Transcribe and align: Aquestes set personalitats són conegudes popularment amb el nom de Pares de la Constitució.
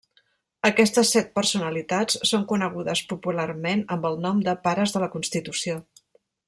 Aquestes 0.69 1.11
set 1.15 1.29
personalitats 1.39 2.17
són 2.31 2.47
conegudes 2.53 3.03
popularment 3.13 3.87
amb 3.97 4.11
el 4.13 4.21
nom 4.27 4.43
de 4.49 4.59
Pares 4.69 4.97
de 4.97 5.03
la 5.05 5.15
Constitució. 5.19 5.81